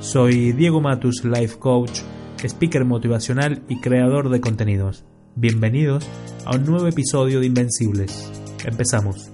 [0.00, 2.00] Soy Diego Matus, Life Coach,
[2.42, 5.04] speaker motivacional y creador de contenidos.
[5.36, 6.08] Bienvenidos
[6.46, 8.32] a un nuevo episodio de Invencibles.
[8.64, 9.30] Empezamos.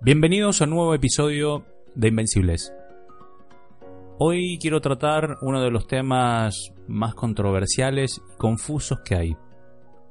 [0.00, 2.72] Bienvenidos a un nuevo episodio de Invencibles.
[4.24, 9.36] Hoy quiero tratar uno de los temas más controversiales y confusos que hay.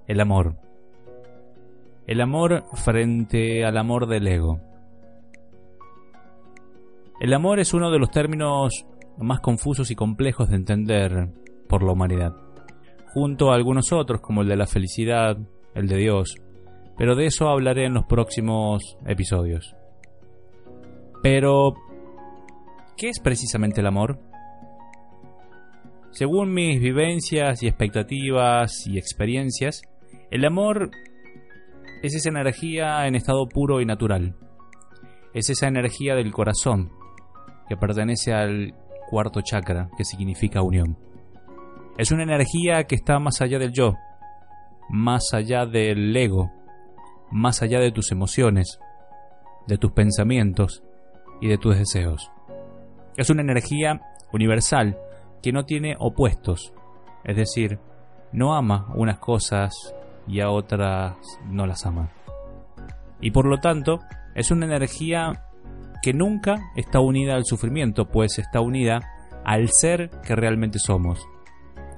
[0.06, 0.58] El amor.
[2.08, 4.60] El amor frente al amor del ego.
[7.22, 8.86] El amor es uno de los términos
[9.18, 11.30] más confusos y complejos de entender
[11.70, 12.36] por la humanidad,
[13.14, 15.38] junto a algunos otros como el de la felicidad,
[15.74, 16.36] el de Dios,
[16.98, 19.74] pero de eso hablaré en los próximos episodios.
[21.24, 21.76] Pero,
[23.02, 24.20] ¿qué es precisamente el amor?
[26.12, 29.82] Según mis vivencias y expectativas y experiencias,
[30.30, 30.92] el amor
[32.04, 34.36] es esa energía en estado puro y natural.
[35.34, 36.92] Es esa energía del corazón
[37.68, 38.76] que pertenece al
[39.10, 40.96] cuarto chakra, que significa unión.
[41.98, 43.96] Es una energía que está más allá del yo,
[44.90, 46.52] más allá del ego,
[47.32, 48.80] más allá de tus emociones,
[49.66, 50.84] de tus pensamientos
[51.42, 52.32] y de tus deseos.
[53.18, 54.98] Es una energía universal
[55.42, 56.74] que no tiene opuestos,
[57.24, 57.80] es decir,
[58.32, 59.74] no ama unas cosas
[60.28, 62.10] y a otras no las ama.
[63.20, 64.00] Y por lo tanto,
[64.36, 65.46] es una energía
[66.02, 69.02] que nunca está unida al sufrimiento, pues está unida
[69.46, 71.24] al ser que realmente somos.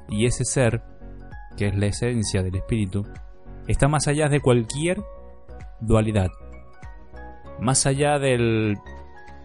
[0.10, 0.84] Y ese ser,
[1.58, 3.06] que es la esencia del espíritu,
[3.68, 5.02] está más allá de cualquier
[5.80, 6.32] dualidad,
[7.60, 8.78] más allá del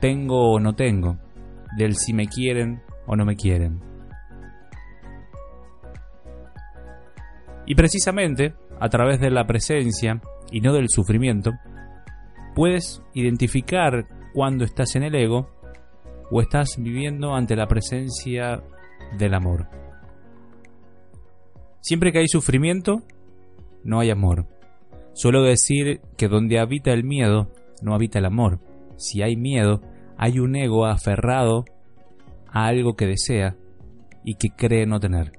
[0.00, 1.18] tengo o no tengo,
[1.76, 3.80] del si me quieren o no me quieren.
[7.66, 11.52] Y precisamente, a través de la presencia y no del sufrimiento,
[12.54, 15.50] puedes identificar cuando estás en el ego
[16.30, 18.62] o estás viviendo ante la presencia
[19.18, 19.68] del amor.
[21.80, 23.02] Siempre que hay sufrimiento,
[23.84, 24.46] no hay amor.
[25.12, 27.50] Suelo decir que donde habita el miedo,
[27.82, 28.60] no habita el amor
[28.98, 29.80] si hay miedo,
[30.18, 31.64] hay un ego aferrado
[32.50, 33.56] a algo que desea
[34.24, 35.32] y que cree no tener.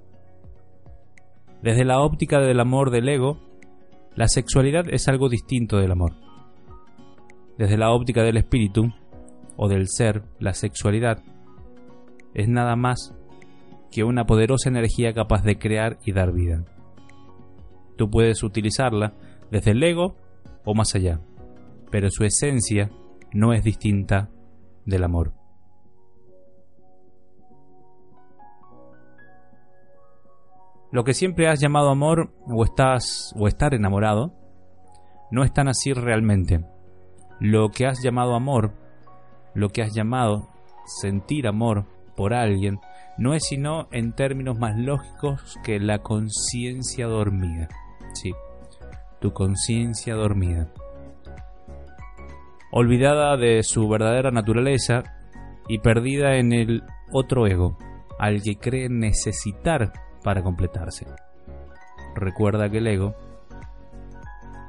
[1.61, 3.39] Desde la óptica del amor del ego,
[4.15, 6.13] la sexualidad es algo distinto del amor.
[7.57, 8.93] Desde la óptica del espíritu
[9.57, 11.21] o del ser, la sexualidad
[12.33, 13.13] es nada más
[13.91, 16.63] que una poderosa energía capaz de crear y dar vida.
[17.97, 19.13] Tú puedes utilizarla
[19.51, 20.15] desde el ego
[20.63, 21.19] o más allá,
[21.91, 22.89] pero su esencia
[23.33, 24.29] no es distinta
[24.85, 25.33] del amor.
[30.91, 34.33] Lo que siempre has llamado amor o estás o estar enamorado
[35.29, 36.65] no es tan así realmente.
[37.39, 38.73] Lo que has llamado amor,
[39.53, 40.49] lo que has llamado
[41.01, 41.85] sentir amor
[42.15, 42.79] por alguien,
[43.19, 47.69] no es sino en términos más lógicos que la conciencia dormida.
[48.13, 48.33] Sí,
[49.21, 50.73] tu conciencia dormida
[52.71, 55.03] olvidada de su verdadera naturaleza
[55.67, 57.77] y perdida en el otro ego,
[58.19, 59.93] al que cree necesitar
[60.23, 61.07] para completarse.
[62.15, 63.15] Recuerda que el ego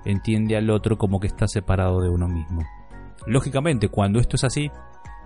[0.04, 2.62] entiende al otro como que está separado de uno mismo.
[3.26, 4.70] Lógicamente, cuando esto es así,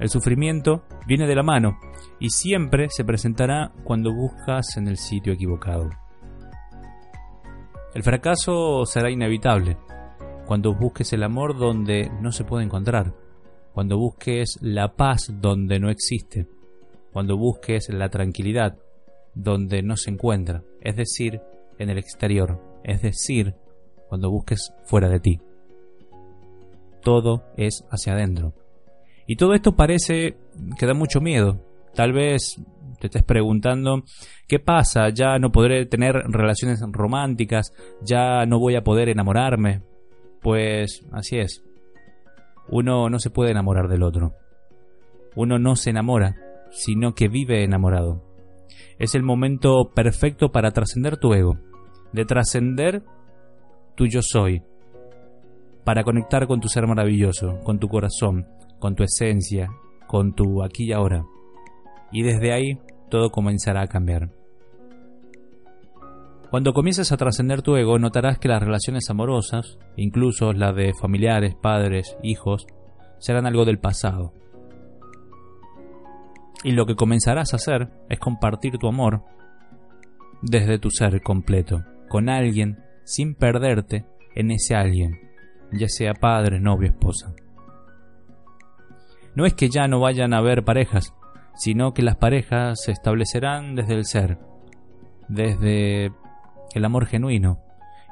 [0.00, 1.78] el sufrimiento viene de la mano
[2.18, 5.90] y siempre se presentará cuando buscas en el sitio equivocado.
[7.94, 9.76] El fracaso será inevitable,
[10.46, 13.14] cuando busques el amor donde no se puede encontrar,
[13.72, 16.46] cuando busques la paz donde no existe,
[17.12, 18.78] cuando busques la tranquilidad
[19.34, 21.40] donde no se encuentra, es decir,
[21.78, 23.54] en el exterior, es decir,
[24.08, 25.40] cuando busques fuera de ti.
[27.02, 28.54] Todo es hacia adentro.
[29.26, 30.36] Y todo esto parece
[30.78, 31.60] que da mucho miedo.
[31.94, 32.60] Tal vez
[33.00, 34.04] te estés preguntando,
[34.46, 35.08] ¿qué pasa?
[35.08, 37.72] Ya no podré tener relaciones románticas,
[38.02, 39.82] ya no voy a poder enamorarme,
[40.44, 41.64] pues así es.
[42.68, 44.34] Uno no se puede enamorar del otro.
[45.34, 46.36] Uno no se enamora,
[46.70, 48.22] sino que vive enamorado.
[48.98, 51.58] Es el momento perfecto para trascender tu ego,
[52.12, 53.02] de trascender
[53.96, 54.62] tu yo soy,
[55.82, 58.46] para conectar con tu ser maravilloso, con tu corazón,
[58.78, 59.70] con tu esencia,
[60.06, 61.24] con tu aquí y ahora.
[62.12, 64.30] Y desde ahí todo comenzará a cambiar.
[66.54, 71.56] Cuando comiences a trascender tu ego, notarás que las relaciones amorosas, incluso las de familiares,
[71.56, 72.68] padres, hijos,
[73.18, 74.32] serán algo del pasado.
[76.62, 79.24] Y lo que comenzarás a hacer es compartir tu amor
[80.42, 84.06] desde tu ser completo, con alguien, sin perderte
[84.36, 85.18] en ese alguien,
[85.72, 87.34] ya sea padre, novio, esposa.
[89.34, 91.16] No es que ya no vayan a haber parejas,
[91.56, 94.38] sino que las parejas se establecerán desde el ser,
[95.26, 96.12] desde
[96.74, 97.58] el amor genuino,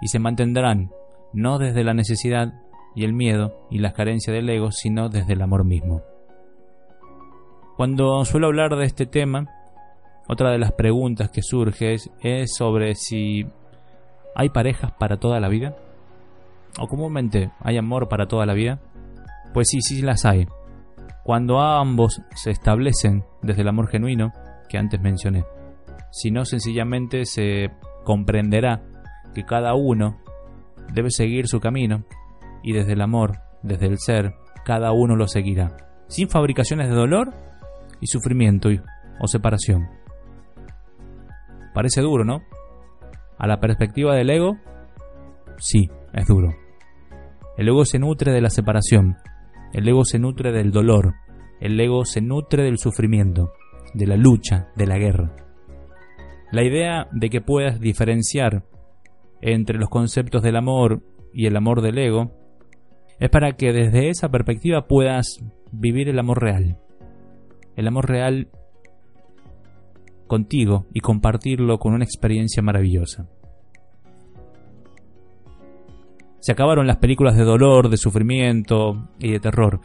[0.01, 0.91] y se mantendrán
[1.33, 2.53] no desde la necesidad
[2.95, 6.03] y el miedo y las carencias del ego, sino desde el amor mismo.
[7.77, 9.47] Cuando suelo hablar de este tema,
[10.29, 13.47] otra de las preguntas que surge es, sobre si
[14.35, 15.77] hay parejas para toda la vida.
[16.79, 18.79] O comúnmente hay amor para toda la vida.
[19.53, 20.47] Pues sí, sí las hay.
[21.25, 24.33] Cuando ambos se establecen desde el amor genuino
[24.69, 25.45] que antes mencioné.
[26.11, 27.71] Si no, sencillamente se
[28.05, 28.83] comprenderá
[29.35, 30.19] que cada uno
[30.93, 32.05] debe seguir su camino
[32.63, 34.35] y desde el amor, desde el ser,
[34.65, 35.77] cada uno lo seguirá,
[36.09, 37.33] sin fabricaciones de dolor
[38.01, 38.69] y sufrimiento
[39.21, 39.89] o separación.
[41.75, 42.43] Parece duro, ¿no?
[43.39, 44.59] A la perspectiva del ego,
[45.59, 46.55] sí, es duro.
[47.57, 49.17] El ego se nutre de la separación,
[49.73, 51.15] el ego se nutre del dolor,
[51.61, 53.53] el ego se nutre del sufrimiento,
[53.95, 55.35] de la lucha, de la guerra.
[56.53, 58.63] La idea de que puedas diferenciar
[59.41, 61.03] entre los conceptos del amor
[61.33, 62.31] y el amor del ego
[63.19, 65.39] es para que desde esa perspectiva puedas
[65.73, 66.79] vivir el amor real.
[67.75, 68.51] El amor real
[70.27, 73.27] contigo y compartirlo con una experiencia maravillosa.
[76.41, 79.81] Se acabaron las películas de dolor, de sufrimiento y de terror.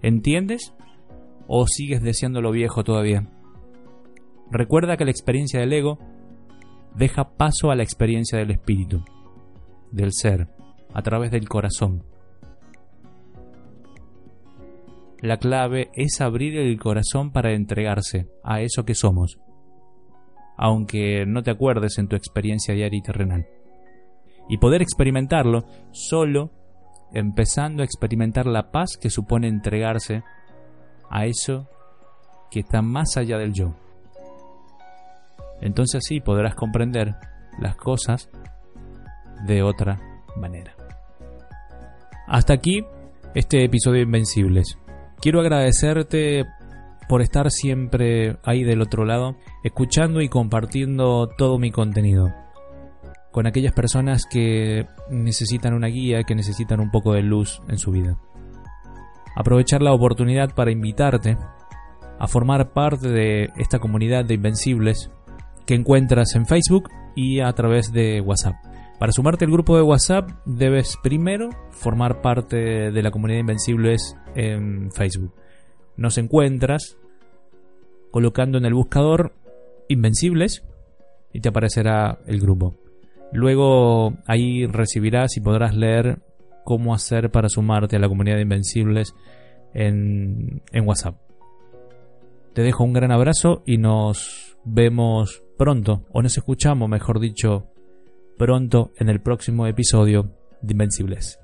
[0.00, 0.74] ¿Entiendes?
[1.48, 3.28] ¿O sigues deseando lo viejo todavía?
[4.52, 5.98] Recuerda que la experiencia del ego
[6.94, 9.02] deja paso a la experiencia del espíritu,
[9.90, 10.48] del ser,
[10.92, 12.04] a través del corazón.
[15.22, 19.38] La clave es abrir el corazón para entregarse a eso que somos,
[20.58, 23.46] aunque no te acuerdes en tu experiencia diaria y terrenal.
[24.50, 26.50] Y poder experimentarlo solo
[27.14, 30.24] empezando a experimentar la paz que supone entregarse
[31.08, 31.70] a eso
[32.50, 33.76] que está más allá del yo.
[35.62, 37.14] Entonces sí podrás comprender
[37.58, 38.28] las cosas
[39.46, 39.98] de otra
[40.36, 40.74] manera.
[42.26, 42.84] Hasta aquí
[43.34, 44.78] este episodio de Invencibles.
[45.20, 46.44] Quiero agradecerte
[47.08, 52.32] por estar siempre ahí del otro lado, escuchando y compartiendo todo mi contenido
[53.32, 57.90] con aquellas personas que necesitan una guía, que necesitan un poco de luz en su
[57.90, 58.18] vida.
[59.34, 61.38] Aprovechar la oportunidad para invitarte
[62.18, 65.10] a formar parte de esta comunidad de Invencibles
[65.66, 68.54] que encuentras en Facebook y a través de WhatsApp.
[68.98, 74.92] Para sumarte al grupo de WhatsApp debes primero formar parte de la comunidad Invencibles en
[74.92, 75.34] Facebook.
[75.96, 76.96] Nos encuentras
[78.10, 79.34] colocando en el buscador
[79.88, 80.64] Invencibles
[81.32, 82.76] y te aparecerá el grupo.
[83.32, 86.22] Luego ahí recibirás y podrás leer
[86.64, 89.14] cómo hacer para sumarte a la comunidad de Invencibles
[89.74, 91.16] en, en WhatsApp.
[92.52, 97.68] Te dejo un gran abrazo y nos vemos pronto, o nos escuchamos, mejor dicho,
[98.36, 101.38] pronto en el próximo episodio de Invencibles.